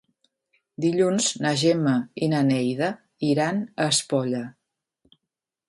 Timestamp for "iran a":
3.29-3.91